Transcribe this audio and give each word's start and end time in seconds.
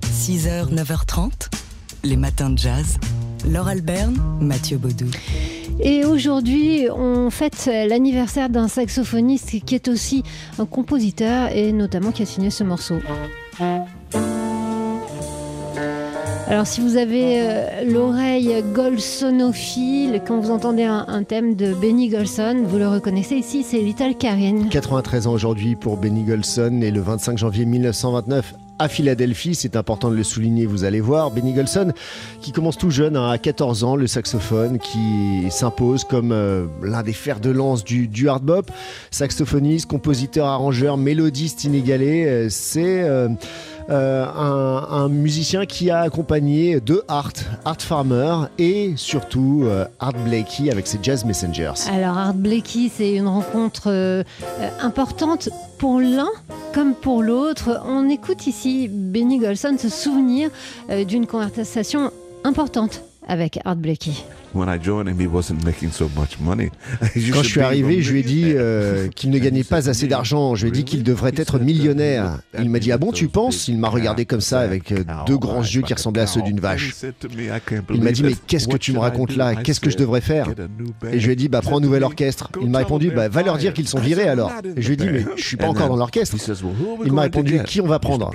6h, 0.00 0.72
9h30, 0.72 1.50
les 2.04 2.16
matins 2.16 2.50
de 2.50 2.58
jazz. 2.58 2.98
Laure 3.48 3.68
Alberne, 3.68 4.16
Mathieu 4.40 4.78
Baudou. 4.78 5.06
Et 5.80 6.04
aujourd'hui, 6.04 6.86
on 6.94 7.30
fête 7.30 7.68
l'anniversaire 7.88 8.48
d'un 8.48 8.68
saxophoniste 8.68 9.64
qui 9.64 9.74
est 9.74 9.88
aussi 9.88 10.22
un 10.58 10.66
compositeur 10.66 11.50
et 11.52 11.72
notamment 11.72 12.12
qui 12.12 12.22
a 12.22 12.26
signé 12.26 12.50
ce 12.50 12.62
morceau. 12.62 12.96
Alors 16.48 16.66
si 16.66 16.82
vous 16.82 16.98
avez 16.98 17.40
euh, 17.40 17.90
l'oreille 17.90 18.62
golsonophile, 18.74 20.20
quand 20.26 20.38
vous 20.38 20.50
entendez 20.50 20.82
un, 20.84 21.06
un, 21.08 21.22
thème 21.22 21.54
de 21.54 21.72
Benny 21.72 22.10
Golson, 22.10 22.64
vous 22.66 22.76
le 22.76 22.88
reconnaissez 22.88 23.36
ici, 23.36 23.62
c'est 23.62 23.78
Little 23.78 24.14
Karine. 24.18 24.68
93 24.68 25.28
ans 25.28 25.32
aujourd'hui 25.32 25.76
pour 25.76 25.96
Benny 25.96 26.24
Golson 26.24 26.80
et 26.82 26.90
le 26.90 27.00
25 27.00 27.38
janvier 27.38 27.64
1929 27.64 28.54
à 28.82 28.88
Philadelphie, 28.88 29.54
c'est 29.54 29.76
important 29.76 30.10
de 30.10 30.16
le 30.16 30.24
souligner, 30.24 30.66
vous 30.66 30.82
allez 30.82 31.00
voir. 31.00 31.30
Benny 31.30 31.52
Golson, 31.52 31.92
qui 32.40 32.50
commence 32.50 32.76
tout 32.76 32.90
jeune, 32.90 33.16
hein, 33.16 33.30
à 33.30 33.38
14 33.38 33.84
ans, 33.84 33.94
le 33.94 34.08
saxophone, 34.08 34.80
qui 34.80 35.48
s'impose 35.50 36.02
comme 36.02 36.32
euh, 36.32 36.66
l'un 36.82 37.04
des 37.04 37.12
fers 37.12 37.38
de 37.38 37.50
lance 37.50 37.84
du, 37.84 38.08
du, 38.08 38.28
hard 38.28 38.42
bop. 38.42 38.72
Saxophoniste, 39.12 39.86
compositeur, 39.86 40.48
arrangeur, 40.48 40.96
mélodiste 40.96 41.64
inégalé, 41.64 42.26
euh, 42.26 42.48
c'est... 42.50 43.02
Euh, 43.02 43.28
un, 43.88 45.08
musicien 45.08 45.66
qui 45.66 45.90
a 45.90 46.00
accompagné 46.00 46.80
de 46.80 47.02
Art, 47.08 47.32
Art 47.64 47.80
Farmer 47.82 48.46
et 48.56 48.92
surtout 48.96 49.66
Art 49.98 50.12
Blakey 50.24 50.70
avec 50.70 50.86
ses 50.86 51.00
Jazz 51.02 51.24
Messengers. 51.24 51.72
Alors 51.92 52.16
Art 52.16 52.32
Blakey, 52.32 52.90
c'est 52.96 53.12
une 53.14 53.26
rencontre 53.26 54.24
importante 54.80 55.50
pour 55.82 55.98
l'un 55.98 56.30
comme 56.72 56.94
pour 56.94 57.24
l'autre. 57.24 57.82
On 57.84 58.08
écoute 58.08 58.46
ici 58.46 58.86
Benny 58.88 59.40
Golson 59.40 59.76
se 59.76 59.88
souvenir 59.88 60.48
d'une 61.08 61.26
conversation 61.26 62.12
importante 62.44 63.02
avec 63.26 63.58
Art 63.64 63.74
Blakey. 63.74 64.12
Quand 67.32 67.42
je 67.42 67.48
suis 67.48 67.60
arrivé, 67.60 68.02
je 68.02 68.12
lui 68.12 68.20
ai 68.20 68.22
dit 68.22 68.44
euh, 68.46 69.08
qu'il 69.08 69.30
ne 69.30 69.38
gagnait 69.38 69.64
pas 69.64 69.88
assez 69.88 70.06
d'argent. 70.06 70.54
Je 70.54 70.62
lui 70.64 70.68
ai 70.70 70.72
dit 70.72 70.84
qu'il 70.84 71.02
devrait 71.02 71.32
être 71.36 71.58
millionnaire. 71.58 72.38
Il 72.58 72.68
m'a 72.70 72.78
dit 72.78 72.92
Ah 72.92 72.98
bon, 72.98 73.12
tu 73.12 73.28
penses? 73.28 73.68
Il 73.68 73.78
m'a 73.78 73.88
regardé 73.88 74.24
comme 74.26 74.40
ça 74.40 74.60
avec 74.60 74.92
euh, 74.92 75.04
deux 75.26 75.38
grands 75.38 75.62
yeux 75.62 75.82
qui 75.82 75.94
ressemblaient 75.94 76.22
à 76.22 76.26
ceux 76.26 76.42
d'une 76.42 76.60
vache. 76.60 76.94
Il 77.94 78.02
m'a 78.02 78.12
dit 78.12 78.22
Mais 78.22 78.34
qu'est-ce 78.46 78.68
que 78.68 78.76
tu 78.76 78.92
me 78.92 78.98
racontes 78.98 79.36
là? 79.36 79.54
Qu'est-ce 79.56 79.80
que 79.80 79.90
je 79.90 79.96
devrais 79.96 80.20
faire? 80.20 80.48
Et 81.10 81.18
je 81.20 81.26
lui 81.26 81.32
ai 81.32 81.36
dit 81.36 81.48
Bah 81.48 81.60
prends 81.62 81.78
un 81.78 81.80
nouvel 81.80 82.02
orchestre. 82.04 82.50
Il 82.60 82.68
m'a 82.70 82.78
répondu 82.78 83.10
Bah 83.10 83.28
va 83.28 83.42
leur 83.42 83.58
dire 83.58 83.72
qu'ils 83.72 83.88
sont 83.88 84.00
virés 84.00 84.28
alors. 84.28 84.50
Et 84.76 84.82
je 84.82 84.86
lui 84.88 84.94
ai 84.94 84.96
dit 84.96 85.08
Mais 85.10 85.24
je 85.36 85.42
suis 85.44 85.56
pas 85.56 85.68
encore 85.68 85.88
dans 85.88 85.96
l'orchestre. 85.96 86.36
Il 87.04 87.12
m'a 87.12 87.22
répondu 87.22 87.60
Qui 87.64 87.80
on 87.80 87.86
va 87.86 87.98
prendre? 87.98 88.30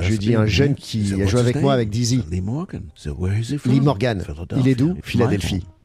Je 0.00 0.08
lui 0.08 0.14
ai 0.14 0.18
dit 0.18 0.34
Un 0.34 0.46
jeune 0.46 0.74
qui 0.74 1.12
a 1.22 1.26
joué 1.26 1.40
avec 1.40 1.60
moi 1.60 1.72
avec 1.72 1.90
Dizzy. 1.90 2.24
Lee 3.70 3.80
Morgan. 3.80 4.22
Il 4.58 4.68
est 4.68 4.74
d'où? 4.74 4.94
Philadelphie. 5.02 5.43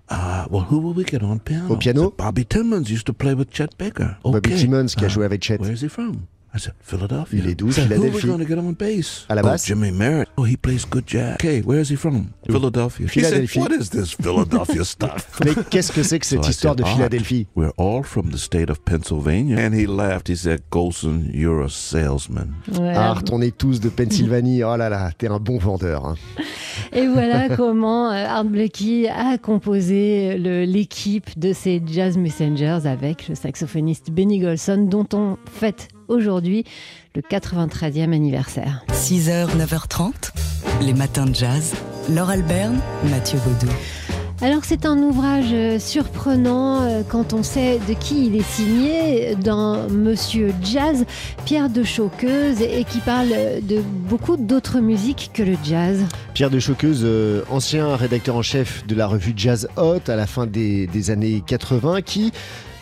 Uh, 0.09 0.45
well, 0.49 0.63
who 0.63 0.79
will 0.79 0.93
we 0.93 1.03
get 1.03 1.21
on 1.21 1.39
piano? 1.39 1.73
Au 1.73 1.77
piano? 1.77 2.11
Bobby 2.11 2.43
Timmons 2.43 2.89
used 2.89 3.05
to 3.05 3.13
play 3.13 3.35
with 3.35 3.51
Chet 3.51 3.77
Baker. 3.77 4.17
Okay. 4.25 4.39
Bobby 4.39 4.55
Timmons 4.55 4.95
qui 4.95 5.05
a 5.05 5.07
joué 5.07 5.25
avec 5.25 5.41
Chet. 5.43 5.59
Where 5.59 5.71
is 5.71 5.81
he 5.81 5.87
from? 5.87 6.27
I 6.51 6.57
said, 6.57 6.73
Philadelphia. 6.81 7.43
Il 7.43 7.47
est 7.47 7.53
d'où? 7.53 7.71
Philadelphie. 7.71 8.01
Who 8.01 8.07
are 8.07 8.15
we 8.15 8.21
going 8.23 8.39
to 8.39 8.45
get 8.45 8.57
on 8.57 8.73
bass? 8.73 9.27
À 9.29 9.35
la 9.35 9.43
basse? 9.43 9.65
Oh, 9.65 9.67
Jimmy 9.67 9.91
Merritt. 9.91 10.29
Oh, 10.35 10.43
he 10.43 10.57
plays 10.57 10.83
good 10.83 11.05
jazz. 11.05 11.35
Okay, 11.35 11.61
where 11.61 11.79
is 11.79 11.89
he 11.89 11.95
from? 11.95 12.33
Philadelphia. 12.47 13.07
Philadelphie. 13.07 13.41
He 13.45 13.47
said, 13.47 13.61
what 13.61 13.71
is 13.71 13.91
this 13.91 14.13
Philadelphia 14.13 14.83
stuff? 14.83 15.39
Mais 15.45 15.53
qu'est-ce 15.69 15.91
que 15.91 16.01
c'est 16.01 16.17
que 16.17 16.25
cette 16.25 16.43
so 16.43 16.49
histoire 16.49 16.75
said, 16.75 16.85
de 16.85 16.89
Philadelphie? 16.89 17.45
We're 17.53 17.73
all 17.77 18.01
from 18.01 18.31
the 18.31 18.39
state 18.39 18.71
of 18.71 18.83
Pennsylvania. 18.83 19.59
And 19.59 19.75
he 19.75 19.85
laughed. 19.85 20.27
He 20.27 20.35
said, 20.35 20.63
Golson, 20.71 21.29
you're 21.31 21.61
a 21.61 21.69
salesman. 21.69 22.55
Ouais. 22.67 22.95
Art, 22.95 23.29
on 23.31 23.41
est 23.41 23.55
tous 23.55 23.79
de 23.79 23.89
Pennsylvanie. 23.89 24.63
Oh 24.63 24.75
là 24.75 24.89
là, 24.89 25.11
t'es 25.15 25.27
un 25.27 25.39
bon 25.39 25.59
vendeur. 25.59 26.03
Hein. 26.03 26.15
Et 26.93 27.07
voilà 27.07 27.49
comment 27.55 28.09
euh, 28.11 28.25
Art 28.25 28.45
Blakey 28.45 29.09
a 29.09 29.37
composé 29.37 30.37
l'équipe 30.37 31.37
de 31.37 31.53
ces 31.53 31.81
Jazz 31.85 32.17
Messengers 32.17 32.79
avec 32.85 33.27
le 33.27 33.35
saxophoniste 33.35 34.11
Benny 34.11 34.39
Golson, 34.39 34.87
dont 34.89 35.07
on 35.13 35.37
fête 35.51 35.89
aujourd'hui 36.07 36.65
le 37.15 37.21
93e 37.21 38.13
anniversaire. 38.13 38.83
6h, 38.91 39.55
9h30, 39.57 40.31
les 40.81 40.93
matins 40.93 41.25
de 41.25 41.35
jazz. 41.35 41.73
Laure 42.09 42.29
Alberne, 42.29 42.79
Mathieu 43.09 43.39
Baudou. 43.45 43.71
Alors 44.41 44.61
c'est 44.63 44.85
un 44.85 44.97
ouvrage 44.99 45.53
surprenant 45.79 47.03
quand 47.09 47.33
on 47.33 47.43
sait 47.43 47.77
de 47.89 47.93
qui 47.93 48.27
il 48.27 48.37
est 48.37 48.49
signé, 48.49 49.35
d'un 49.35 49.87
monsieur 49.89 50.53
jazz, 50.63 51.05
Pierre 51.43 51.69
de 51.69 51.83
Choqueuse, 51.83 52.61
et 52.61 52.85
qui 52.85 52.99
parle 52.99 53.27
de 53.61 53.81
beaucoup 53.81 54.37
d'autres 54.37 54.79
musiques 54.79 55.31
que 55.33 55.43
le 55.43 55.57
jazz. 55.61 56.05
Pierre 56.33 56.49
de 56.49 56.59
Choqueuse, 56.59 57.01
euh, 57.03 57.41
ancien 57.49 57.97
rédacteur 57.97 58.37
en 58.37 58.41
chef 58.41 58.87
de 58.87 58.95
la 58.95 59.07
revue 59.07 59.33
Jazz 59.35 59.67
Hot 59.75 60.07
à 60.07 60.15
la 60.15 60.25
fin 60.25 60.47
des 60.47 61.11
années 61.11 61.43
80, 61.45 62.01
qui 62.01 62.31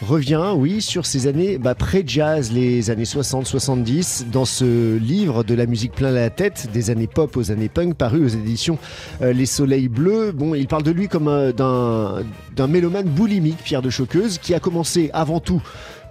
revient, 0.02 0.54
oui, 0.56 0.82
sur 0.82 1.06
ces 1.06 1.28
années 1.28 1.58
bah, 1.58 1.76
pré-jazz, 1.76 2.52
les 2.52 2.90
années 2.90 3.04
60-70, 3.04 4.30
dans 4.30 4.46
ce 4.46 4.98
livre 4.98 5.44
de 5.44 5.56
la 5.56 5.66
musique 5.66 5.94
plein 5.94 6.12
la 6.12 6.30
tête, 6.30 6.70
des 6.74 6.90
années 6.90 7.08
pop 7.08 7.36
aux 7.38 7.52
années 7.52 7.70
punk, 7.70 7.96
paru 7.96 8.24
aux 8.24 8.28
éditions 8.28 8.78
euh, 9.22 9.34
Les 9.34 9.46
Soleils 9.46 9.88
Bleus. 9.88 10.32
Bon, 10.32 10.54
il 10.56 10.68
parle 10.68 10.84
de 10.84 10.92
lui 10.92 11.08
comme 11.08 11.28
euh, 11.28 11.52
d'un 11.52 12.68
mélomane 12.68 13.08
boulimique, 13.08 13.58
Pierre 13.64 13.82
de 13.82 13.90
Choqueuse, 13.90 14.38
qui 14.38 14.54
a 14.54 14.60
commencé 14.60 15.10
avant 15.14 15.40
tout 15.40 15.62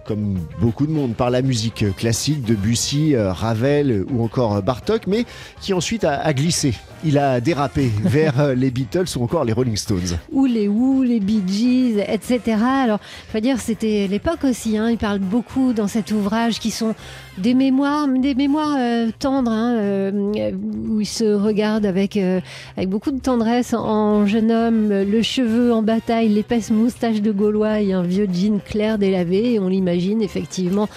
comme 0.06 0.38
beaucoup 0.60 0.86
de 0.86 0.92
monde, 0.92 1.14
par 1.14 1.30
la 1.30 1.42
musique 1.42 1.84
classique 1.96 2.42
de 2.44 2.54
Bussy, 2.54 3.14
euh, 3.14 3.32
Ravel 3.32 4.04
ou 4.10 4.22
encore 4.22 4.62
Bartok, 4.62 5.06
mais 5.06 5.24
qui 5.60 5.72
ensuite 5.72 6.04
a, 6.04 6.20
a 6.20 6.32
glissé. 6.32 6.74
Il 7.04 7.18
a 7.18 7.40
dérapé 7.40 7.90
vers 8.02 8.40
euh, 8.40 8.54
les 8.54 8.70
Beatles 8.70 9.06
ou 9.16 9.22
encore 9.22 9.44
les 9.44 9.52
Rolling 9.52 9.76
Stones. 9.76 10.18
Ou 10.32 10.46
les 10.46 10.68
Who, 10.68 11.02
les 11.02 11.20
Bee 11.20 11.42
Gees, 11.46 12.00
etc. 12.08 12.58
Alors, 12.62 13.00
il 13.28 13.32
faut 13.32 13.40
dire, 13.40 13.60
c'était 13.60 14.06
l'époque 14.08 14.44
aussi. 14.44 14.78
Hein. 14.78 14.90
Il 14.90 14.98
parle 14.98 15.18
beaucoup 15.18 15.72
dans 15.72 15.88
cet 15.88 16.10
ouvrage 16.12 16.58
qui 16.58 16.70
sont 16.70 16.94
des 17.38 17.54
mémoires, 17.54 18.08
des 18.08 18.34
mémoires 18.34 18.76
euh, 18.78 19.10
tendres, 19.18 19.50
hein, 19.50 19.76
euh, 19.76 20.50
où 20.88 21.00
il 21.00 21.06
se 21.06 21.24
regarde 21.24 21.84
avec, 21.84 22.16
euh, 22.16 22.40
avec 22.76 22.88
beaucoup 22.88 23.10
de 23.10 23.20
tendresse 23.20 23.74
en 23.74 24.26
jeune 24.26 24.50
homme, 24.50 24.88
le 24.88 25.22
cheveu 25.22 25.72
en 25.72 25.82
bataille, 25.82 26.28
l'épaisse 26.28 26.70
moustache 26.70 27.20
de 27.20 27.32
Gaulois 27.32 27.80
et 27.80 27.92
un 27.92 28.02
vieux 28.02 28.28
jean 28.32 28.60
clair 28.60 28.98
délavé. 28.98 29.54
Et 29.54 29.60
on 29.60 29.68
l'imagine 29.68 29.95
effectivement 30.20 30.88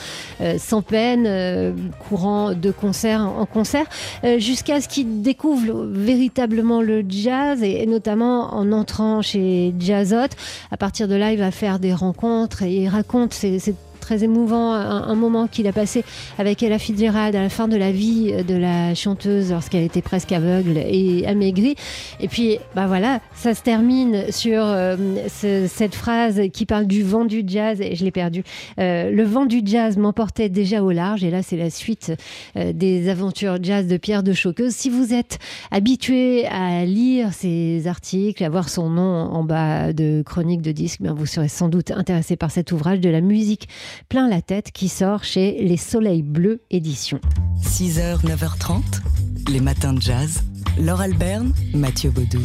euh, 0.42 0.58
sans 0.58 0.82
peine, 0.82 1.26
euh, 1.28 1.74
courant 2.08 2.54
de 2.54 2.72
concert 2.72 3.22
en 3.22 3.46
concert, 3.46 3.86
euh, 4.24 4.40
jusqu'à 4.40 4.82
ce 4.82 4.88
qu'il 4.88 5.22
découvre 5.22 5.86
véritablement 5.86 6.82
le 6.82 7.04
jazz 7.08 7.64
et, 7.64 7.86
notamment 7.86 8.54
en 8.54 8.72
entrant 8.72 9.22
chez 9.22 9.74
Jazzot. 9.80 10.34
À 10.72 10.78
partir 10.78 11.08
de 11.08 11.16
là, 11.16 11.32
il 11.32 11.40
va 11.40 11.52
faire 11.52 11.80
des 11.80 11.94
rencontres 11.94 12.64
et 12.64 12.74
il 12.74 12.88
raconte 12.88 13.34
très 14.10 14.24
émouvant, 14.24 14.74
un, 14.74 15.14
moment 15.14 15.46
qu'il 15.46 15.68
a 15.68 15.72
passé 15.72 16.04
avec 16.40 16.64
Ella 16.64 16.80
Fitzgerald 16.80 17.36
à 17.36 17.44
la 17.44 17.50
fin 17.50 17.68
de 17.68 17.78
la 17.78 17.92
vie 17.92 18.34
de 18.44 18.56
la 18.56 18.96
chanteuse 18.96 19.52
lorsqu'elle 19.52 19.84
était 19.84 20.02
presque 20.02 20.32
aveugle 20.32 20.80
et 20.80 21.28
amaigrie. 21.28 21.76
Et 22.20 22.28
puis, 22.28 22.58
bah 22.76 22.88
voilà, 22.88 23.20
ça 23.36 23.54
se 23.54 23.62
termine 23.62 24.32
sur 24.32 24.64
euh, 24.64 24.98
ce, 25.28 25.68
cette 25.68 25.94
phrase 25.94 26.42
qui 26.52 26.66
parle 26.66 26.88
du 26.88 27.04
vent 27.04 27.24
du 27.24 27.44
jazz, 27.46 27.82
et 27.82 27.96
je 27.96 28.04
l'ai 28.04 28.10
perdu. 28.10 28.44
Euh, 28.80 29.12
le 29.12 29.24
vent 29.24 29.46
du 29.46 29.62
jazz 29.64 29.96
m'emportait 29.96 30.50
déjà 30.50 30.82
au 30.82 30.90
large, 30.90 31.24
et 31.24 31.30
là, 31.30 31.44
c'est 31.44 31.58
la 31.58 31.70
suite 31.70 32.12
euh, 32.58 32.74
des 32.74 33.10
aventures 33.10 33.60
jazz 33.62 33.86
de 33.86 33.98
Pierre 33.98 34.24
de 34.24 34.34
Choqueuse. 34.34 34.74
Si 34.74 34.90
vous 34.90 35.14
êtes 35.14 35.38
habitué 35.70 36.48
à 36.48 36.84
lire 36.84 37.32
ces 37.32 37.86
articles, 37.86 38.44
à 38.44 38.50
voir 38.50 38.70
son 38.70 38.90
nom 38.90 39.04
en 39.04 39.44
bas 39.44 39.94
de 39.94 40.24
chronique 40.26 40.64
de 40.64 40.72
disques, 40.72 41.04
bien 41.04 41.14
vous 41.14 41.28
serez 41.28 41.48
sans 41.48 41.70
doute 41.70 41.92
intéressé 41.92 42.36
par 42.38 42.50
cet 42.50 42.72
ouvrage 42.72 43.00
de 43.00 43.10
la 43.10 43.22
musique 43.22 43.68
plein 44.08 44.30
la 44.30 44.42
tête 44.42 44.72
qui 44.72 44.88
sort 44.88 45.24
chez 45.24 45.62
Les 45.64 45.78
Soleils 45.78 46.24
Bleus 46.24 46.62
édition. 46.70 47.20
6h, 47.62 48.26
9h30, 48.26 48.82
les 49.52 49.60
matins 49.60 49.94
de 49.94 50.02
jazz. 50.02 50.44
Laure 50.80 51.02
Alberne, 51.02 51.54
Mathieu 51.74 52.10
Baudou. 52.10 52.42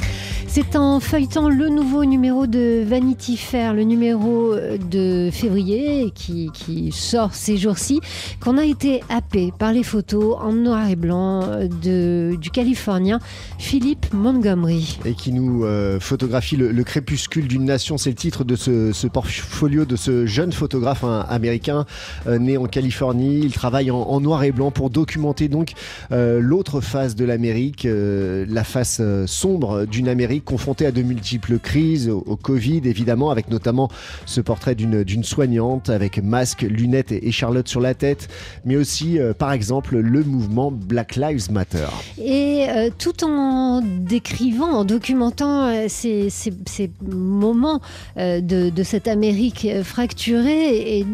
C'est 0.47 0.77
en 0.77 1.01
feuilletant 1.01 1.49
le 1.49 1.69
nouveau 1.69 2.05
numéro 2.05 2.47
de 2.47 2.85
Vanity 2.87 3.37
Fair, 3.37 3.75
le 3.75 3.83
numéro 3.83 4.55
de 4.55 5.29
février 5.33 6.13
qui, 6.15 6.51
qui 6.55 6.93
sort 6.93 7.35
ces 7.35 7.57
jours-ci, 7.57 8.01
qu'on 8.41 8.57
a 8.57 8.65
été 8.65 9.03
happé 9.09 9.53
par 9.59 9.73
les 9.73 9.83
photos 9.83 10.37
en 10.41 10.53
noir 10.53 10.89
et 10.89 10.95
blanc 10.95 11.41
de, 11.83 12.37
du 12.41 12.51
Californien 12.51 13.19
Philippe 13.59 14.13
Montgomery. 14.13 14.99
Et 15.05 15.15
qui 15.15 15.33
nous 15.33 15.65
euh, 15.65 15.99
photographie 16.01 16.57
le, 16.57 16.71
le 16.71 16.85
crépuscule 16.85 17.49
d'une 17.49 17.65
nation, 17.65 17.99
c'est 17.99 18.11
le 18.11 18.17
titre 18.17 18.45
de 18.45 18.57
ce, 18.57 18.93
ce, 18.93 19.07
portfolio 19.07 19.85
de 19.85 19.97
ce 19.97 20.27
jeune 20.27 20.53
photographe 20.53 21.05
hein, 21.05 21.27
américain 21.29 21.85
euh, 22.27 22.39
né 22.39 22.57
en 22.57 22.67
Californie. 22.67 23.41
Il 23.43 23.53
travaille 23.53 23.91
en, 23.91 24.01
en, 24.01 24.21
noir 24.21 24.45
et 24.45 24.53
blanc 24.53 24.71
pour 24.71 24.91
documenter 24.91 25.49
donc 25.49 25.73
euh, 26.13 26.41
l'autre 26.41 26.81
face 26.81 27.15
de 27.15 27.25
l'Amérique 27.25 27.87
euh, 28.05 28.45
la 28.49 28.65
face 28.65 28.99
euh, 29.01 29.27
sombre 29.27 29.87
d'une 29.87 30.09
Amérique 30.09 30.45
confrontée 30.45 30.87
à 30.87 30.93
de 30.93 31.03
multiples 31.03 31.59
crises, 31.59 32.09
au, 32.09 32.37
Covid 32.37 32.83
évidemment, 32.85 33.31
avec 33.31 33.49
notamment 33.49 33.89
ce 34.27 34.41
portrait 34.41 34.75
d'une 34.75 35.25
soignante 35.25 35.89
avec 35.89 36.19
masque, 36.23 36.62
lunettes 36.62 37.12
et, 37.12 37.33
Charlotte 37.33 37.67
sur 37.67 37.81
la 37.81 37.95
tête, 37.95 38.29
mais 38.65 38.77
aussi 38.77 39.19
euh, 39.19 39.33
par 39.33 39.53
exemple 39.53 39.97
le 39.97 40.23
mouvement 40.23 40.71
Black 40.71 41.17
Lives 41.17 41.51
Matter. 41.51 41.87
Et 42.19 42.67
tout 42.99 43.25
en 43.25 43.83
décrivant, 43.83 44.71
en 44.71 44.85
documentant 44.85 45.89
ces, 45.89 46.31
ces- 46.31 46.91
moments 47.03 47.81
de, 48.17 48.71
de 48.71 48.83
cette 48.83 49.09
Amérique 49.09 49.67
fracturée, 49.83 50.99
et 50.99 51.06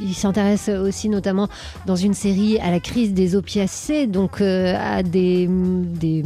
il 0.00 0.14
s'intéresse 0.14 0.68
aussi 0.68 1.08
notamment 1.08 1.48
dans 1.86 1.96
une 1.96 2.14
série 2.14 2.58
à 2.58 2.70
la 2.70 2.80
crise 2.80 3.12
des 3.12 3.36
opiacés, 3.36 4.06
donc 4.06 4.40
à 4.40 5.02
des 5.02 5.48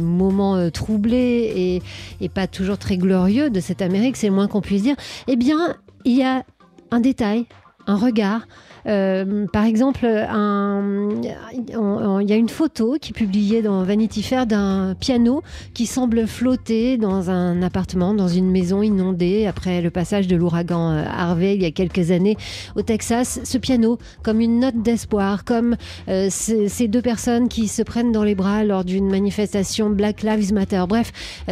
moments 0.03 0.55
euh, 0.55 0.69
troublés 0.69 1.51
et, 1.55 1.81
et 2.23 2.29
pas 2.29 2.47
toujours 2.47 2.77
très 2.77 2.97
glorieux 2.97 3.49
de 3.49 3.59
cette 3.59 3.81
Amérique, 3.81 4.17
c'est 4.17 4.27
le 4.27 4.33
moins 4.33 4.47
qu'on 4.47 4.61
puisse 4.61 4.83
dire. 4.83 4.95
Eh 5.27 5.35
bien, 5.35 5.75
il 6.05 6.17
y 6.17 6.23
a 6.23 6.43
un 6.91 6.99
détail, 6.99 7.45
un 7.87 7.95
regard. 7.95 8.47
Euh, 8.85 9.45
par 9.51 9.65
exemple, 9.65 10.05
il 10.05 11.25
y 11.25 12.33
a 12.33 12.35
une 12.35 12.49
photo 12.49 12.97
qui 12.99 13.11
est 13.11 13.13
publiée 13.13 13.61
dans 13.61 13.83
Vanity 13.83 14.23
Fair 14.23 14.45
d'un 14.45 14.95
piano 14.99 15.41
qui 15.73 15.85
semble 15.85 16.27
flotter 16.27 16.97
dans 16.97 17.29
un 17.29 17.61
appartement, 17.61 18.13
dans 18.13 18.27
une 18.27 18.51
maison 18.51 18.81
inondée 18.81 19.47
après 19.47 19.81
le 19.81 19.89
passage 19.89 20.27
de 20.27 20.35
l'ouragan 20.35 20.91
euh, 20.91 21.03
Harvey 21.07 21.55
il 21.55 21.61
y 21.61 21.65
a 21.65 21.71
quelques 21.71 22.11
années 22.11 22.37
au 22.75 22.81
Texas. 22.81 23.39
Ce 23.43 23.57
piano, 23.57 23.97
comme 24.21 24.41
une 24.41 24.59
note 24.59 24.81
d'espoir, 24.81 25.45
comme 25.45 25.75
euh, 26.09 26.27
ces, 26.29 26.87
deux 26.87 27.01
personnes 27.01 27.47
qui 27.47 27.67
se 27.67 27.81
prennent 27.81 28.11
dans 28.11 28.23
les 28.23 28.35
bras 28.35 28.63
lors 28.63 28.83
d'une 28.83 29.09
manifestation 29.09 29.89
Black 29.89 30.21
Lives 30.23 30.53
Matter. 30.53 30.83
Bref, 30.87 31.11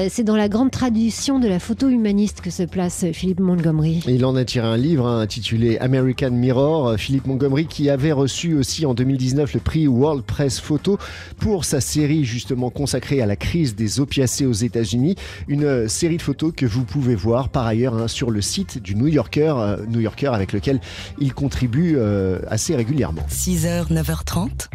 c'est 0.10 0.24
dans 0.24 0.36
la 0.36 0.50
grande 0.50 0.72
tradition 0.72 1.40
de 1.40 1.48
la 1.48 1.60
photo 1.60 1.88
humaniste 1.88 2.42
que 2.42 2.50
se 2.50 2.64
place 2.64 3.06
Philippe 3.14 3.40
Montgomery. 3.40 4.04
Il 4.08 4.26
en 4.26 4.36
a 4.36 4.44
tiré 4.44 4.68
un 4.68 4.78
livre 4.78 5.08
hein, 5.08 5.22
intitulé 5.22 5.78
American 5.78 6.21
Euh, 6.24 6.98
Philippe 6.98 7.26
Montgomery 7.26 7.66
qui 7.66 7.90
avait 7.90 8.12
reçu 8.12 8.54
aussi 8.56 8.86
en 8.86 8.94
2019 8.94 9.54
le 9.54 9.60
prix 9.60 9.88
World 9.88 10.24
Press 10.24 10.60
Photo 10.60 10.98
pour 11.38 11.66
sa 11.66 11.82
série 11.82 12.26
justement 12.26 12.70
consacrée 12.70 13.22
à 13.22 13.26
la 13.26 13.36
crise 13.36 13.76
des 13.76 14.00
opiacés 14.00 14.46
aux 14.46 14.54
États-Unis. 14.54 15.16
Une 15.48 15.64
euh, 15.64 15.88
série 15.88 16.18
de 16.18 16.22
photos 16.22 16.54
que 16.56 16.66
vous 16.66 16.84
pouvez 16.84 17.16
voir 17.16 17.50
par 17.50 17.66
ailleurs 17.66 17.96
hein, 17.96 18.08
sur 18.08 18.30
le 18.30 18.42
site 18.42 18.78
du 18.82 18.96
New 18.96 19.08
Yorker, 19.08 19.54
euh, 19.58 19.78
New 19.88 20.00
Yorker 20.00 20.32
avec 20.34 20.54
lequel 20.54 20.80
il 21.20 21.34
contribue 21.34 21.96
euh, 21.98 22.40
assez 22.48 22.76
régulièrement. 22.76 23.26
6h, 23.30 23.92
9h30, 23.92 24.68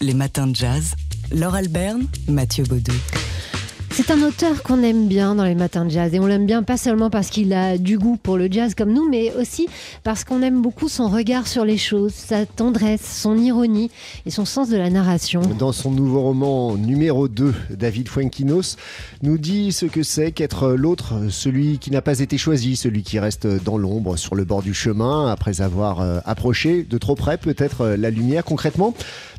les 0.00 0.14
matins 0.14 0.46
de 0.46 0.54
jazz. 0.54 0.94
Laure 1.32 1.54
Alberne, 1.54 2.06
Mathieu 2.28 2.64
Baudou. 2.64 2.92
C'est 3.96 4.10
un 4.10 4.22
auteur 4.22 4.64
qu'on 4.64 4.82
aime 4.82 5.06
bien 5.06 5.36
dans 5.36 5.44
les 5.44 5.54
matins 5.54 5.84
de 5.84 5.90
jazz 5.90 6.12
et 6.12 6.18
on 6.18 6.26
l'aime 6.26 6.46
bien 6.46 6.64
pas 6.64 6.76
seulement 6.76 7.10
parce 7.10 7.30
qu'il 7.30 7.52
a 7.52 7.78
du 7.78 7.96
goût 7.96 8.16
pour 8.20 8.36
le 8.36 8.48
jazz 8.50 8.74
comme 8.74 8.92
nous, 8.92 9.08
mais 9.08 9.32
aussi 9.34 9.68
parce 10.02 10.24
qu'on 10.24 10.42
aime 10.42 10.60
beaucoup 10.60 10.88
son 10.88 11.08
regard 11.08 11.46
sur 11.46 11.64
les 11.64 11.78
choses, 11.78 12.12
sa 12.12 12.44
tendresse, 12.44 13.02
son 13.02 13.38
ironie 13.38 13.92
et 14.26 14.30
son 14.30 14.44
sens 14.44 14.68
de 14.68 14.76
la 14.76 14.90
narration. 14.90 15.42
Dans 15.60 15.70
son 15.70 15.92
nouveau 15.92 16.22
roman 16.22 16.76
numéro 16.76 17.28
2, 17.28 17.54
David 17.70 18.08
Fuenquinos 18.08 18.76
nous 19.22 19.38
dit 19.38 19.70
ce 19.70 19.86
que 19.86 20.02
c'est 20.02 20.32
qu'être 20.32 20.70
l'autre, 20.70 21.30
celui 21.30 21.78
qui 21.78 21.92
n'a 21.92 22.02
pas 22.02 22.18
été 22.18 22.36
choisi, 22.36 22.74
celui 22.74 23.04
qui 23.04 23.20
reste 23.20 23.46
dans 23.46 23.78
l'ombre, 23.78 24.16
sur 24.16 24.34
le 24.34 24.44
bord 24.44 24.62
du 24.62 24.74
chemin, 24.74 25.28
après 25.30 25.60
avoir 25.60 26.00
euh, 26.00 26.18
approché 26.24 26.82
de 26.82 26.98
trop 26.98 27.14
près 27.14 27.38
peut-être 27.38 27.82
euh, 27.82 27.96
la 27.96 28.10
lumière. 28.10 28.44
Concrètement, 28.44 28.92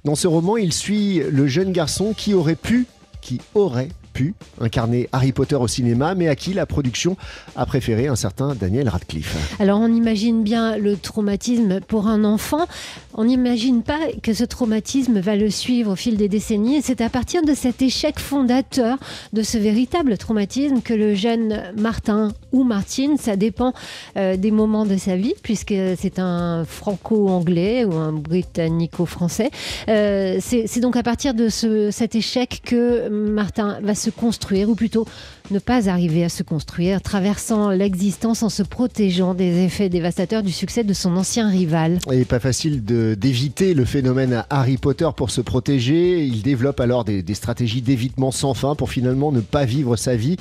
dans 0.06 0.16
ce 0.16 0.30
roman, 0.30 0.56
il 0.56 0.72
suit 0.72 1.22
le 1.30 1.46
jeune 1.46 1.74
garçon 1.74 2.13
qui 2.16 2.34
aurait 2.34 2.56
pu, 2.56 2.88
qui 3.19 3.42
aurait 3.54 3.90
pu 4.15 4.33
incarner 4.62 5.09
Harry 5.12 5.33
Potter 5.33 5.56
au 5.56 5.67
cinéma, 5.67 6.15
mais 6.15 6.29
à 6.29 6.35
qui 6.35 6.53
la 6.53 6.65
production 6.65 7.17
a 7.56 7.65
préféré 7.65 8.07
un 8.07 8.15
certain 8.15 8.56
Daniel 8.56 8.88
Radcliffe. 8.88 9.35
Alors 9.59 9.79
on 9.81 9.94
imagine 9.94 10.41
bien 10.41 10.77
le 10.77 10.95
traumatisme 10.95 11.81
pour 11.81 12.07
un 12.07 12.23
enfant, 12.23 12.65
on 13.13 13.25
n'imagine 13.25 13.83
pas 13.83 14.00
que 14.23 14.33
ce 14.33 14.45
traumatisme 14.45 15.19
va 15.19 15.35
le 15.35 15.50
suivre 15.50 15.91
au 15.91 15.95
fil 15.95 16.15
des 16.15 16.29
décennies 16.29 16.81
c'est 16.81 17.01
à 17.01 17.09
partir 17.09 17.44
de 17.44 17.53
cet 17.53 17.81
échec 17.81 18.19
fondateur, 18.19 18.97
de 19.33 19.44
ce 19.44 19.57
véritable 19.57 20.18
traumatisme 20.18 20.81
que 20.81 20.94
le 20.94 21.13
jeune 21.13 21.61
Martin 21.77 22.31
ou 22.56 22.63
Martine, 22.63 23.18
ça 23.18 23.36
dépend 23.36 23.74
euh, 24.18 24.38
des 24.38 24.52
moments 24.52 24.86
de 24.86 24.96
sa 24.98 25.16
vie 25.18 25.34
puisque 25.44 25.74
c'est 26.00 26.19
un 26.19 26.63
franco-anglais 26.66 27.84
ou 27.86 27.94
un 27.96 28.13
britannico-français, 28.13 29.50
euh, 29.90 30.38
c'est 30.40 30.80
donc 30.80 30.96
à 30.96 31.04
partir 31.04 31.34
de 31.34 31.50
ce- 31.50 31.92
cet 31.92 32.16
échec 32.16 32.62
que 32.63 33.10
Martin 33.10 33.80
va 33.84 33.94
se 33.96 34.10
construire 34.10 34.69
ou 34.69 34.75
plutôt 34.75 35.06
ne 35.51 35.59
pas 35.59 35.89
arriver 35.89 36.24
à 36.24 36.30
se 36.30 36.44
construire, 36.44 37.01
traversant 37.01 37.69
l'existence 37.69 38.44
en 38.44 38.50
se 38.50 38.63
protégeant 38.63 39.33
des 39.33 39.63
effets 39.63 39.89
dévastateurs 39.89 40.44
du 40.44 40.51
succès 40.51 40.83
de 40.83 40.94
son 40.94 41.15
ancien 41.18 41.50
rival. 41.50 42.00
Et 42.12 42.25
pas 42.25 42.39
facile 42.39 42.83
de- 42.83 43.15
d'éviter 43.19 43.74
le 43.74 43.86
phénomène 43.86 44.33
à 44.33 44.45
Harry 44.50 44.77
Potter 44.77 45.09
pour 45.15 45.30
se 45.30 45.42
protéger. 45.42 46.25
Il 46.25 46.42
développe 46.42 46.80
alors 46.80 47.06
des, 47.06 47.21
des 47.21 47.33
stratégies 47.36 47.81
d'évitement 47.81 48.31
sans 48.31 48.53
fin 48.53 48.75
pour 48.75 48.89
finalement 48.89 49.31
ne 49.31 49.42
pas 49.42 49.65
vivre 49.65 49.95
sa 49.95 50.15
vie 50.15 50.38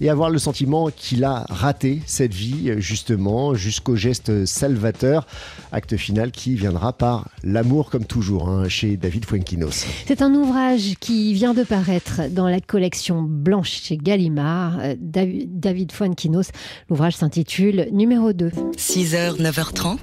et 0.00 0.10
avoir 0.10 0.30
le 0.30 0.38
sentiment 0.38 0.90
qu'il 0.94 1.24
a 1.24 1.46
raté 1.48 2.02
cette 2.06 2.34
vie, 2.34 2.72
justement, 2.78 3.54
jusqu'au 3.54 3.96
geste 3.96 4.44
salvateur. 4.46 5.26
Acte 5.70 5.96
final 5.96 6.30
qui 6.32 6.54
viendra 6.56 6.92
par 6.92 7.28
l'amour, 7.44 7.88
comme 7.90 8.04
toujours, 8.04 8.48
hein, 8.48 8.68
chez 8.68 8.96
David 8.96 9.24
Fuenquinos. 9.24 9.86
C'est 10.06 10.20
un 10.22 10.34
ouvrage 10.34 10.94
qui 11.00 11.32
vient 11.34 11.54
de 11.54 11.62
paraître 11.62 12.22
dans 12.30 12.48
la 12.48 12.60
collection 12.60 13.22
blanche 13.22 13.80
chez 13.82 13.96
Gallimard, 13.96 14.41
euh, 14.46 14.94
Dav- 14.98 15.46
David 15.46 15.92
Fuenquinos. 15.92 16.50
L'ouvrage 16.88 17.16
s'intitule 17.16 17.88
Numéro 17.92 18.32
2. 18.32 18.50
6h, 18.76 19.36
9h30, 19.40 19.98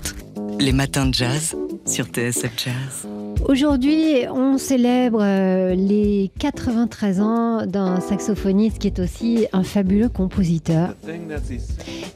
les 0.59 0.71
matins 0.73 1.05
de 1.05 1.13
jazz 1.13 1.55
sur 1.85 2.05
TSF 2.05 2.51
Jazz. 2.57 3.07
Aujourd'hui, 3.47 4.25
on 4.29 4.57
célèbre 4.57 5.19
euh, 5.21 5.73
les 5.73 6.29
93 6.39 7.21
ans 7.21 7.65
d'un 7.65 7.99
saxophoniste 8.01 8.79
qui 8.79 8.87
est 8.87 8.99
aussi 8.99 9.47
un 9.53 9.63
fabuleux 9.63 10.09
compositeur, 10.09 10.93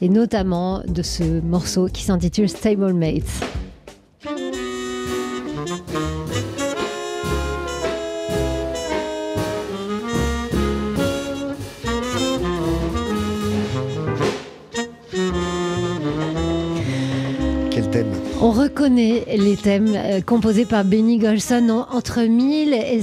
et 0.02 0.08
notamment 0.08 0.82
de 0.86 1.02
ce 1.02 1.40
morceau 1.40 1.86
qui 1.86 2.02
s'intitule 2.04 2.48
Stablemates. 2.48 3.22
On 18.40 18.50
reconnaît 18.50 19.24
les 19.36 19.56
thèmes 19.56 19.92
euh, 19.94 20.20
composés 20.20 20.64
par 20.64 20.84
Benny 20.84 21.18
Golson 21.18 21.68
en- 21.70 21.96
entre 21.96 22.22
mille 22.22 22.72
et 22.74 23.00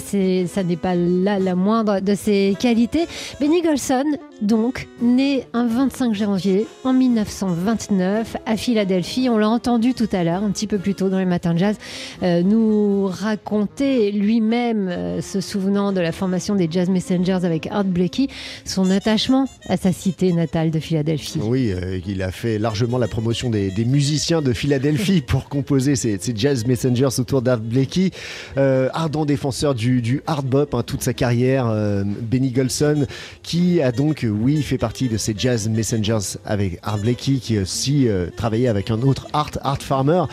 ça 0.47 0.63
n'est 0.63 0.75
pas 0.77 0.95
la 0.95 1.55
moindre 1.55 1.99
de 1.99 2.15
ses 2.15 2.55
qualités. 2.59 3.05
Benny 3.39 3.61
Golson, 3.61 4.03
donc, 4.41 4.87
né 5.01 5.45
un 5.53 5.67
25 5.67 6.15
janvier 6.15 6.65
en 6.83 6.93
1929 6.93 8.37
à 8.45 8.57
Philadelphie. 8.57 9.29
On 9.29 9.37
l'a 9.37 9.49
entendu 9.49 9.93
tout 9.93 10.09
à 10.11 10.23
l'heure, 10.23 10.43
un 10.43 10.49
petit 10.49 10.65
peu 10.65 10.79
plus 10.79 10.95
tôt 10.95 11.09
dans 11.09 11.19
les 11.19 11.25
matins 11.25 11.53
de 11.53 11.59
jazz, 11.59 11.77
euh, 12.23 12.41
nous 12.41 13.05
raconter 13.05 14.11
lui-même, 14.11 14.87
euh, 14.89 15.21
se 15.21 15.41
souvenant 15.41 15.91
de 15.91 15.99
la 15.99 16.11
formation 16.11 16.55
des 16.55 16.67
Jazz 16.69 16.89
Messengers 16.89 17.39
avec 17.43 17.67
Art 17.67 17.83
Blakey, 17.83 18.27
son 18.65 18.89
attachement 18.89 19.47
à 19.69 19.77
sa 19.77 19.91
cité 19.91 20.33
natale 20.33 20.71
de 20.71 20.79
Philadelphie. 20.79 21.39
Oui, 21.43 21.71
euh, 21.71 21.99
il 22.07 22.23
a 22.23 22.31
fait 22.31 22.57
largement 22.57 22.97
la 22.97 23.07
promotion 23.07 23.51
des, 23.51 23.69
des 23.69 23.85
musiciens 23.85 24.41
de 24.41 24.53
Philadelphie 24.53 25.21
pour 25.27 25.49
composer 25.49 25.95
ces, 25.95 26.17
ces 26.19 26.33
jazz 26.35 26.65
messengers 26.65 27.19
autour 27.19 27.41
d'Art 27.41 27.59
Blakey. 27.59 28.11
Ardent 28.55 29.25
défenseur 29.25 29.75
du, 29.75 30.01
du 30.01 30.21
hard 30.25 30.45
bop 30.45 30.73
hein, 30.73 30.83
toute 30.83 31.03
sa 31.03 31.13
carrière, 31.13 31.71
Benny 32.21 32.51
Golson, 32.51 33.05
qui 33.43 33.81
a 33.81 33.91
donc, 33.91 34.25
euh, 34.31 34.37
oui, 34.41 34.61
fait 34.61 34.77
partie 34.77 35.07
de 35.07 35.17
ces 35.17 35.33
jazz 35.37 35.69
messengers 35.69 36.37
avec 36.45 36.79
Art 36.83 36.99
Blakey, 36.99 37.35
qui 37.35 37.57
aussi 37.59 38.07
euh, 38.07 38.27
travaillé 38.35 38.67
avec 38.67 38.91
un 38.91 39.01
autre 39.01 39.27
Art, 39.33 39.51
Art 39.61 39.81
Farmer, 39.81 40.23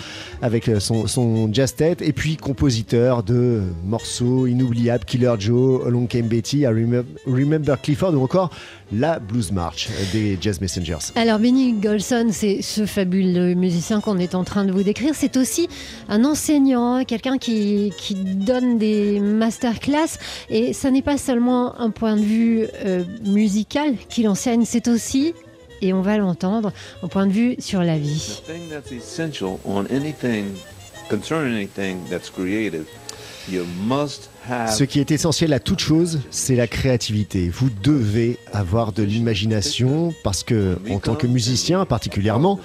avec 0.43 0.69
euh, 0.69 0.81
son, 0.81 1.07
son 1.07 1.53
jazz 1.53 1.75
tête, 1.75 2.03
et 2.03 2.13
puis 2.13 2.37
compositeur 2.37 3.23
de 3.23 3.63
morceaux 3.85 4.47
inoubliables, 4.47 5.05
Killer 5.05 5.35
Joe, 5.39 5.87
Along 5.87 6.07
Came 6.07 6.29
Betty, 6.29 6.59
I 6.59 6.67
Remember, 6.67 7.05
Remember 7.27 7.81
Clifford, 7.81 8.15
ou 8.15 8.23
encore 8.23 8.51
la 8.93 9.19
Blues 9.19 9.53
March 9.53 9.89
des 10.13 10.39
Jazz 10.41 10.61
Messengers. 10.61 11.13
Alors 11.15 11.39
Benny 11.39 11.73
Golson, 11.73 12.29
c'est 12.33 12.63
ce 12.63 12.87
fabuleux 12.87 13.55
musicien 13.55 14.01
qu'on 14.01 14.19
est 14.19 14.35
en 14.35 14.45
train 14.45 14.65
de 14.65 14.73
vous 14.73 14.83
décrire. 14.83 15.15
C'est 15.15 15.37
aussi 15.37 15.69
un 16.09 16.25
enseignant, 16.25 17.05
quelqu'un 17.05 17.39
qui, 17.39 17.93
qui 17.99 18.15
donne 18.15 18.79
des 18.79 19.21
masterclass. 19.21 20.19
Et 20.51 20.73
ça 20.73 20.91
n'est 20.91 21.03
pas 21.03 21.19
seulement 21.19 21.79
un 21.81 21.91
point 21.91 22.17
de 22.17 22.23
vue 22.23 22.67
euh, 22.85 23.05
musical 23.25 23.95
qu'il 24.09 24.29
enseigne, 24.29 24.65
c'est 24.65 24.89
aussi, 24.89 25.35
et 25.83 25.93
on 25.93 26.03
va 26.03 26.17
l'entendre, 26.17 26.73
un 27.03 27.09
point 27.09 27.27
de 27.27 27.33
vue 27.33 27.57
sur 27.59 27.83
la 27.83 27.99
vie. 27.99 28.41
The 28.47 28.53
thing 28.53 28.69
that's 28.71 28.93
essential 28.93 29.59
on 29.65 29.85
anything, 29.91 30.47
concerning 31.09 31.55
anything 31.55 31.99
that's 32.11 32.31
creative, 32.31 32.85
you 32.85 32.87
must 32.87 33.08
Ce 34.69 34.85
qui 34.85 35.01
est 35.01 35.11
essentiel 35.11 35.53
à 35.53 35.61
toute 35.61 35.79
chose, 35.79 36.21
c'est 36.31 36.57
la 36.57 36.67
créativité. 36.67 37.49
Vous 37.49 37.71
devez 37.83 38.39
avoir 38.53 38.93
de 38.93 39.03
l'imagination 39.03 40.15
parce 40.25 40.43
que, 40.43 40.79
en 40.91 40.99
tant 40.99 41.15
que 41.15 41.27
musicien 41.27 41.85
particulièrement, 41.85 42.59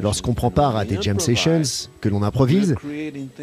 lorsqu'on 0.00 0.34
prend 0.34 0.50
part 0.50 0.76
à 0.76 0.84
des 0.84 1.00
jam 1.00 1.20
sessions, 1.20 1.62
que 2.00 2.08
l'on 2.08 2.22
improvise, 2.22 2.74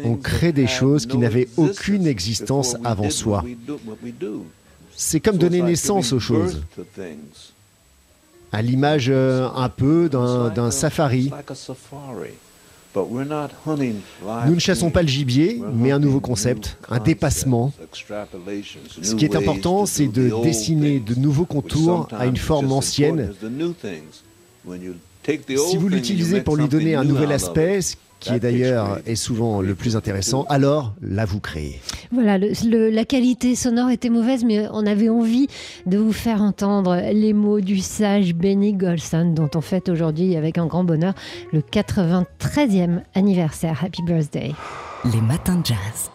on 0.04 0.16
crée 0.16 0.52
des 0.52 0.66
choses 0.66 1.06
qui 1.06 1.18
n'avaient 1.18 1.48
aucune 1.56 2.06
existence 2.06 2.76
avant 2.84 3.10
soi. 3.10 3.44
C'est 4.96 5.20
comme 5.20 5.38
donner 5.38 5.62
naissance 5.62 6.12
aux 6.12 6.20
choses, 6.20 6.62
à 8.52 8.62
l'image 8.62 9.06
euh, 9.08 9.48
un 9.54 9.68
peu 9.68 10.08
d'un 10.08 10.70
safari. 10.70 11.30
Nous 12.96 14.54
ne 14.54 14.58
chassons 14.58 14.90
pas 14.90 15.02
le 15.02 15.08
gibier, 15.08 15.60
mais 15.74 15.90
un 15.92 15.98
nouveau 15.98 16.20
concept, 16.20 16.76
un 16.88 16.98
dépassement. 16.98 17.72
Ce 19.02 19.14
qui 19.14 19.24
est 19.24 19.36
important, 19.36 19.86
c'est 19.86 20.08
de 20.08 20.42
dessiner 20.42 20.98
de 21.00 21.14
nouveaux 21.14 21.44
contours 21.44 22.08
à 22.12 22.26
une 22.26 22.36
forme 22.36 22.72
ancienne. 22.72 23.32
Si 25.48 25.76
vous 25.76 25.88
l'utilisez 25.88 26.40
pour 26.40 26.56
lui 26.56 26.68
donner 26.68 26.94
un 26.94 27.04
nouvel 27.04 27.32
aspect, 27.32 27.80
qui 28.20 28.32
est 28.32 28.40
d'ailleurs 28.40 28.98
est 29.06 29.16
souvent 29.16 29.60
le 29.60 29.74
plus 29.74 29.96
intéressant, 29.96 30.44
alors 30.48 30.94
là 31.02 31.24
vous 31.24 31.40
créez. 31.40 31.80
Voilà, 32.12 32.38
la 32.38 33.04
qualité 33.04 33.54
sonore 33.54 33.90
était 33.90 34.10
mauvaise, 34.10 34.44
mais 34.44 34.66
on 34.72 34.86
avait 34.86 35.08
envie 35.08 35.48
de 35.86 35.98
vous 35.98 36.12
faire 36.12 36.42
entendre 36.42 37.00
les 37.12 37.32
mots 37.32 37.60
du 37.60 37.78
sage 37.78 38.34
Benny 38.34 38.74
Golson, 38.74 39.32
dont 39.34 39.50
on 39.54 39.60
fête 39.60 39.88
aujourd'hui 39.88 40.36
avec 40.36 40.58
un 40.58 40.66
grand 40.66 40.84
bonheur 40.84 41.14
le 41.52 41.60
93e 41.60 43.00
anniversaire. 43.14 43.82
Happy 43.84 44.02
birthday. 44.02 44.52
Les 45.12 45.20
matins 45.20 45.56
de 45.56 45.66
jazz. 45.66 46.10